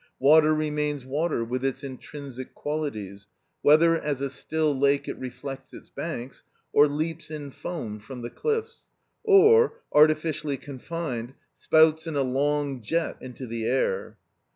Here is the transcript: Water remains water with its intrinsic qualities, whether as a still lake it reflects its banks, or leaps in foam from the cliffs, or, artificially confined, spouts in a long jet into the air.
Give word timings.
Water 0.17 0.51
remains 0.55 1.05
water 1.05 1.43
with 1.45 1.63
its 1.63 1.83
intrinsic 1.83 2.55
qualities, 2.55 3.27
whether 3.61 3.95
as 4.01 4.19
a 4.19 4.31
still 4.31 4.75
lake 4.75 5.07
it 5.07 5.15
reflects 5.19 5.75
its 5.75 5.91
banks, 5.91 6.43
or 6.73 6.87
leaps 6.87 7.29
in 7.29 7.51
foam 7.51 7.99
from 7.99 8.23
the 8.23 8.31
cliffs, 8.31 8.85
or, 9.23 9.73
artificially 9.93 10.57
confined, 10.57 11.35
spouts 11.55 12.07
in 12.07 12.15
a 12.15 12.23
long 12.23 12.81
jet 12.81 13.15
into 13.21 13.45
the 13.45 13.67
air. 13.67 14.17